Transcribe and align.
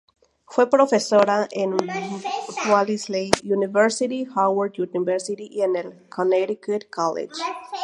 Fue 0.47 0.67
profesora 0.67 1.47
en 1.51 1.77
la 1.77 1.93
Wellesley 2.67 3.29
University, 3.43 4.27
Howard 4.35 4.73
University 4.79 5.47
y 5.51 5.61
en 5.61 5.75
el 5.75 6.09
Connecticut 6.09 6.89
College. 6.89 7.35